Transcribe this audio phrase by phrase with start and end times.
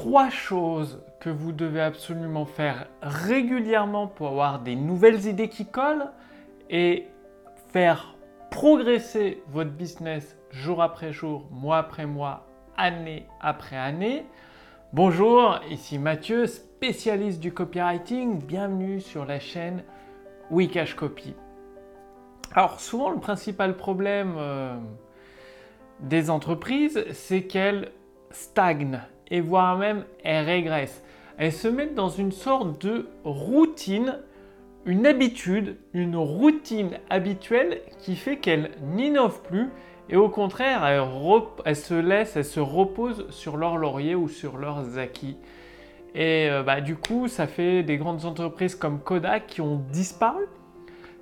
[0.00, 6.10] trois choses que vous devez absolument faire régulièrement pour avoir des nouvelles idées qui collent
[6.70, 7.06] et
[7.70, 8.14] faire
[8.50, 12.46] progresser votre business jour après jour, mois après mois,
[12.78, 14.24] année après année.
[14.94, 18.38] Bonjour, ici Mathieu, spécialiste du copywriting.
[18.38, 19.84] Bienvenue sur la chaîne
[20.50, 21.34] Wikash Copy.
[22.54, 24.78] Alors souvent le principal problème euh,
[26.00, 27.92] des entreprises, c'est qu'elles
[28.30, 31.02] stagnent et voire même elles régressent.
[31.38, 34.18] Elles se mettent dans une sorte de routine,
[34.84, 39.68] une habitude, une routine habituelle qui fait qu'elles n'innovent plus
[40.10, 40.84] et au contraire,
[41.64, 45.36] elles, se laissent, elles se reposent sur leur laurier ou sur leurs acquis.
[46.16, 50.42] Et euh, bah, du coup, ça fait des grandes entreprises comme Kodak qui ont disparu.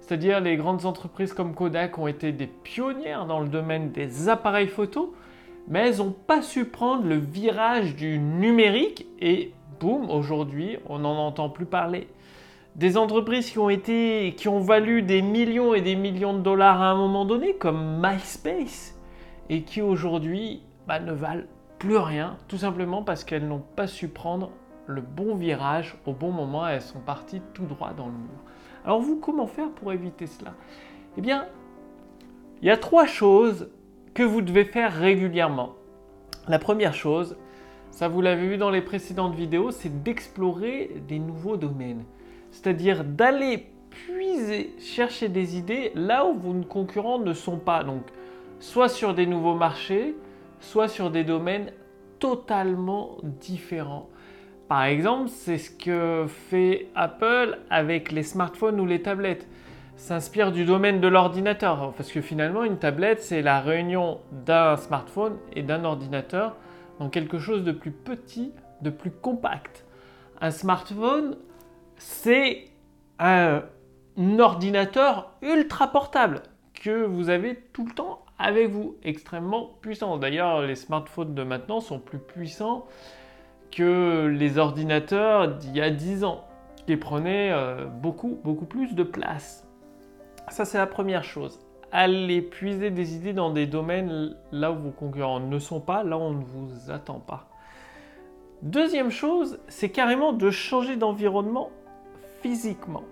[0.00, 4.68] C'est-à-dire les grandes entreprises comme Kodak ont été des pionnières dans le domaine des appareils
[4.68, 5.14] photo,
[5.68, 11.16] mais elles n'ont pas su prendre le virage du numérique et boum, aujourd'hui, on n'en
[11.16, 12.08] entend plus parler.
[12.74, 16.80] Des entreprises qui ont été, qui ont valu des millions et des millions de dollars
[16.80, 18.98] à un moment donné, comme MySpace,
[19.50, 21.44] et qui aujourd'hui bah, ne valent
[21.78, 24.50] plus rien, tout simplement parce qu'elles n'ont pas su prendre
[24.86, 28.38] le bon virage au bon moment, elles sont parties tout droit dans le mur.
[28.84, 30.54] Alors vous, comment faire pour éviter cela?
[31.16, 31.46] Eh bien,
[32.62, 33.68] il y a trois choses
[34.14, 35.74] que vous devez faire régulièrement.
[36.48, 37.36] La première chose,
[37.90, 42.04] ça vous l'avez vu dans les précédentes vidéos, c'est d'explorer des nouveaux domaines.
[42.50, 47.84] C'est-à-dire d'aller puiser, chercher des idées là où vos concurrents ne sont pas.
[47.84, 48.02] Donc,
[48.60, 50.14] soit sur des nouveaux marchés,
[50.60, 51.72] soit sur des domaines
[52.18, 54.08] totalement différents.
[54.68, 59.48] Par exemple, c'est ce que fait Apple avec les smartphones ou les tablettes
[59.98, 61.92] s'inspire du domaine de l'ordinateur.
[61.96, 66.56] Parce que finalement, une tablette, c'est la réunion d'un smartphone et d'un ordinateur
[66.98, 69.84] dans quelque chose de plus petit, de plus compact.
[70.40, 71.36] Un smartphone,
[71.96, 72.66] c'est
[73.18, 73.62] un
[74.38, 76.42] ordinateur ultra portable
[76.74, 80.16] que vous avez tout le temps avec vous, extrêmement puissant.
[80.16, 82.86] D'ailleurs, les smartphones de maintenant sont plus puissants
[83.72, 86.44] que les ordinateurs d'il y a 10 ans,
[86.86, 89.67] qui prenaient euh, beaucoup, beaucoup plus de place.
[90.50, 91.60] Ça, c'est la première chose.
[91.90, 96.18] Allez puiser des idées dans des domaines là où vos concurrents ne sont pas, là
[96.18, 97.48] où on ne vous attend pas.
[98.62, 101.70] Deuxième chose, c'est carrément de changer d'environnement
[102.42, 103.04] physiquement.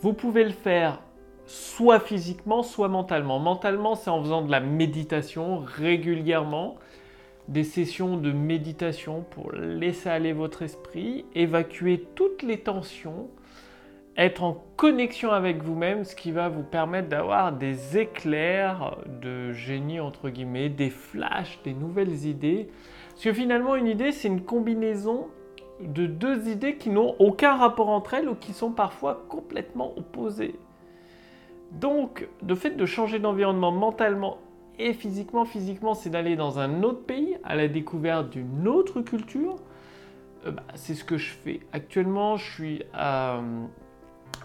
[0.00, 1.00] Vous pouvez le faire
[1.46, 3.38] soit physiquement, soit mentalement.
[3.38, 6.76] Mentalement, c'est en faisant de la méditation régulièrement,
[7.48, 13.28] des sessions de méditation pour laisser aller votre esprit, évacuer toutes les tensions,
[14.16, 20.00] être en connexion avec vous-même, ce qui va vous permettre d'avoir des éclairs de génie,
[20.00, 22.68] entre guillemets, des flashs, des nouvelles idées.
[23.10, 25.28] Parce que finalement, une idée, c'est une combinaison
[25.80, 30.54] de deux idées qui n'ont aucun rapport entre elles ou qui sont parfois complètement opposées.
[31.72, 34.38] Donc, le fait de changer d'environnement mentalement
[34.78, 39.56] et physiquement, physiquement, c'est d'aller dans un autre pays, à la découverte d'une autre culture.
[40.46, 41.60] Euh, bah, c'est ce que je fais.
[41.72, 43.40] Actuellement, je suis à,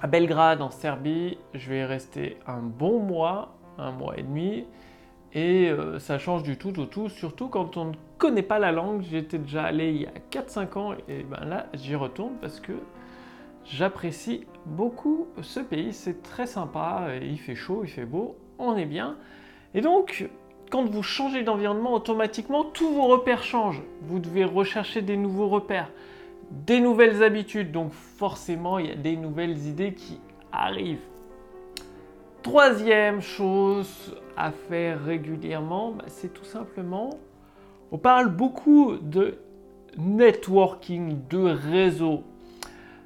[0.02, 1.38] à Belgrade, en Serbie.
[1.54, 4.66] Je vais rester un bon mois, un mois et demi.
[5.34, 8.72] Et euh, ça change du tout au tout, surtout quand on ne connaît pas la
[8.72, 9.04] langue.
[9.04, 12.74] J'étais déjà allé il y a 4-5 ans et ben là j'y retourne parce que
[13.64, 15.94] j'apprécie beaucoup ce pays.
[15.94, 19.18] C'est très sympa, il fait chaud, il fait beau, on est bien.
[19.76, 20.28] Et donc,
[20.72, 23.84] quand vous changez d'environnement, automatiquement tous vos repères changent.
[24.02, 25.92] Vous devez rechercher des nouveaux repères
[26.52, 30.20] des nouvelles habitudes, donc forcément il y a des nouvelles idées qui
[30.52, 31.00] arrivent.
[32.42, 37.20] Troisième chose à faire régulièrement, bah, c'est tout simplement,
[37.92, 39.38] on parle beaucoup de
[39.98, 42.24] networking, de réseau.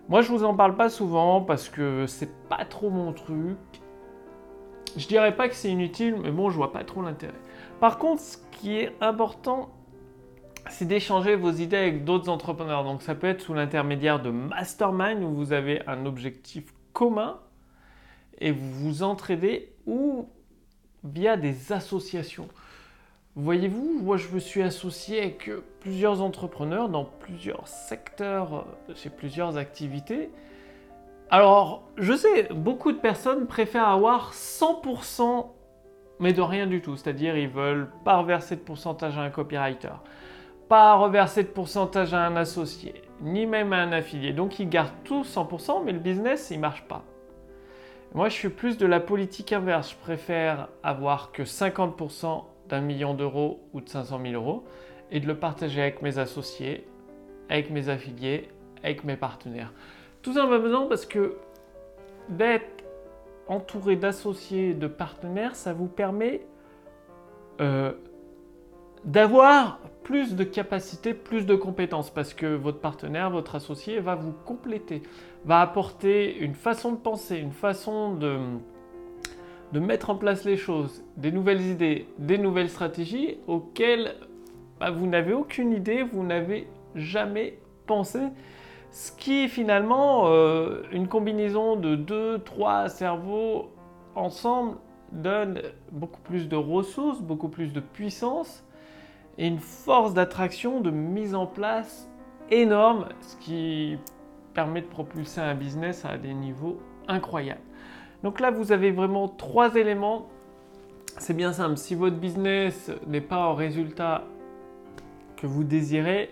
[0.09, 3.57] Moi je vous en parle pas souvent parce que c'est pas trop mon truc.
[4.95, 7.33] Je dirais pas que c'est inutile, mais bon, je vois pas trop l'intérêt.
[7.79, 9.71] Par contre, ce qui est important,
[10.69, 12.83] c'est d'échanger vos idées avec d'autres entrepreneurs.
[12.83, 17.39] Donc ça peut être sous l'intermédiaire de mastermind où vous avez un objectif commun
[18.39, 20.29] et vous vous entraidez ou
[21.03, 22.47] via des associations.
[23.35, 25.49] Voyez-vous, moi je me suis associé avec
[25.79, 30.29] plusieurs entrepreneurs dans plusieurs secteurs, euh, chez plusieurs activités.
[31.31, 35.47] Alors, je sais, beaucoup de personnes préfèrent avoir 100%
[36.19, 36.95] mais de rien du tout.
[36.95, 39.89] C'est-à-dire, ils veulent pas reverser de pourcentage à un copywriter
[40.69, 44.33] pas reverser de pourcentage à un associé, ni même à un affilié.
[44.33, 47.03] Donc ils gardent tout 100%, mais le business, il marche pas.
[48.13, 49.91] Moi, je suis plus de la politique inverse.
[49.91, 54.63] Je préfère avoir que 50% d'un million d'euros ou de 500 000 euros
[55.11, 56.87] et de le partager avec mes associés
[57.49, 58.49] avec mes affiliés,
[58.83, 59.73] avec mes partenaires.
[60.21, 61.37] Tout simplement parce que
[62.29, 62.83] d'être
[63.47, 66.41] entouré d'associés, de partenaires, ça vous permet
[67.61, 67.91] euh,
[69.03, 74.33] d'avoir plus de capacités, plus de compétences, parce que votre partenaire, votre associé va vous
[74.45, 75.01] compléter,
[75.45, 78.39] va apporter une façon de penser, une façon de,
[79.79, 84.15] mettre en place les choses, des nouvelles idées, des nouvelles stratégies auxquelles
[84.79, 87.57] bah, vous n'avez aucune idée, vous n'avez jamais
[87.87, 88.19] pensé.
[88.91, 93.71] Ce qui finalement euh, une combinaison de deux, trois cerveaux
[94.13, 94.75] ensemble
[95.11, 95.61] donne
[95.91, 98.63] beaucoup plus de ressources, beaucoup plus de puissance
[99.37, 102.09] et une force d'attraction, de mise en place
[102.51, 103.97] énorme, ce qui
[104.53, 106.77] permet de propulser un business à des niveaux
[107.07, 107.61] incroyables.
[108.23, 110.27] Donc là, vous avez vraiment trois éléments.
[111.17, 111.77] C'est bien simple.
[111.77, 114.23] Si votre business n'est pas au résultat
[115.37, 116.29] que vous désirez,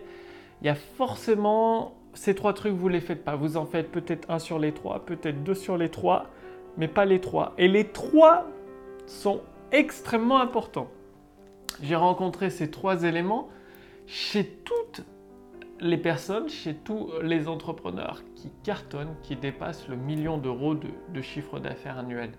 [0.62, 3.36] il y a forcément ces trois trucs, vous ne les faites pas.
[3.36, 6.28] Vous en faites peut-être un sur les trois, peut-être deux sur les trois,
[6.78, 7.54] mais pas les trois.
[7.58, 8.46] Et les trois
[9.06, 10.88] sont extrêmement importants.
[11.82, 13.50] J'ai rencontré ces trois éléments
[14.06, 15.04] chez toutes
[15.80, 21.60] les personnes, chez tous les entrepreneurs qui cartonnent, qui dépassent le million d'euros de, chiffre
[21.60, 22.32] d'affaires annuel.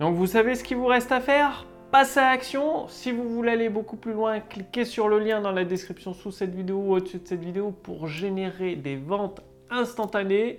[0.00, 1.66] Donc vous savez ce qu'il vous reste à faire?
[1.90, 2.88] Passez à l'action.
[2.88, 6.30] Si vous voulez aller beaucoup plus loin, cliquez sur le lien dans la description sous
[6.30, 10.58] cette vidéo ou au-dessus de cette vidéo pour générer des ventes instantanées.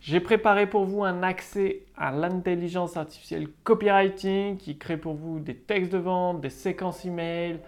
[0.00, 5.54] J'ai préparé pour vous un accès à l'intelligence artificielle copywriting qui crée pour vous des
[5.54, 7.60] textes de vente, des séquences email,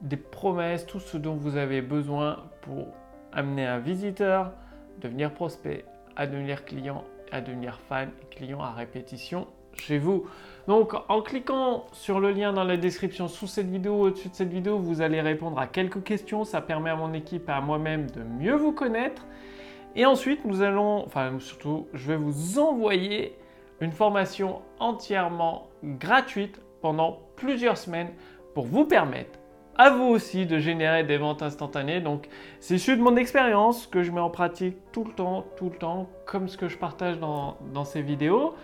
[0.00, 2.86] des promesses, tout ce dont vous avez besoin pour
[3.32, 4.52] amener un visiteur,
[5.00, 5.84] devenir prospect,
[6.14, 7.02] à devenir client,
[7.32, 10.26] à devenir fan et client à répétition chez vous.
[10.68, 14.52] Donc en cliquant sur le lien dans la description sous cette vidéo, au-dessus de cette
[14.52, 16.44] vidéo, vous allez répondre à quelques questions.
[16.44, 19.26] Ça permet à mon équipe et à moi-même de mieux vous connaître.
[19.94, 23.36] Et ensuite, nous allons, enfin surtout, je vais vous envoyer
[23.80, 28.10] une formation entièrement gratuite pendant plusieurs semaines
[28.54, 29.38] pour vous permettre
[29.76, 32.00] à vous aussi de générer des ventes instantanées.
[32.00, 32.28] Donc,
[32.60, 35.76] c'est issu de mon expérience que je mets en pratique tout le temps, tout le
[35.76, 38.54] temps, comme ce que je partage dans, ces vidéos,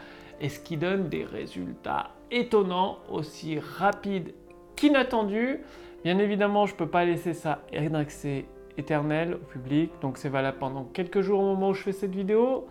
[0.40, 4.34] et ce qui donne des résultats étonnants, aussi rapides
[4.76, 5.60] qu'inattendus.
[6.04, 8.44] Bien évidemment, je ne peux pas laisser ça un accès
[8.78, 9.90] éternel au public.
[10.00, 12.66] Donc c'est valable pendant quelques jours au moment où je fais cette vidéo.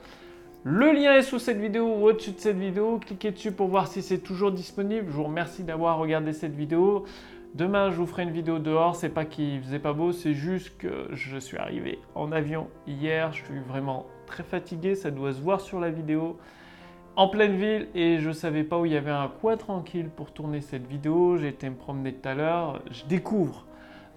[0.64, 3.00] Le lien est sous cette vidéo ou au-dessus de cette vidéo.
[3.00, 5.08] Cliquez dessus pour voir si c'est toujours disponible.
[5.08, 7.06] Je vous remercie d'avoir regardé cette vidéo.
[7.54, 8.96] Demain, je vous ferai une vidéo dehors.
[8.96, 13.32] C'est pas qu'il faisait pas beau, c'est juste que je suis arrivé en avion hier.
[13.32, 14.96] Je suis vraiment très fatigué.
[14.96, 16.38] Ça doit se voir sur la vidéo.
[17.16, 20.32] En pleine ville et je savais pas où il y avait un coin tranquille pour
[20.32, 21.38] tourner cette vidéo.
[21.38, 22.82] J'ai été me promener tout à l'heure.
[22.92, 23.67] Je découvre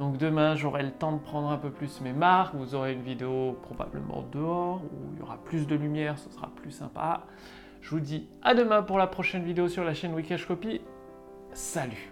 [0.00, 2.54] donc demain, j'aurai le temps de prendre un peu plus mes marques.
[2.54, 6.48] Vous aurez une vidéo probablement dehors où il y aura plus de lumière, ce sera
[6.56, 7.26] plus sympa.
[7.82, 10.80] Je vous dis à demain pour la prochaine vidéo sur la chaîne Wikash Copy.
[11.52, 12.10] Salut